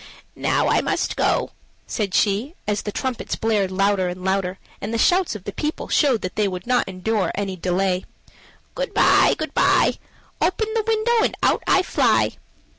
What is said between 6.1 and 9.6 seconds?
that they would not endure any delay. "Good by, good